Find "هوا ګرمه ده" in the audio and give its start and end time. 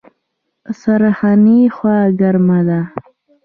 1.75-2.79